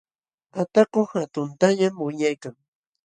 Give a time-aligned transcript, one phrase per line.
[0.61, 2.55] Ataku hatuntañam wiñaykan.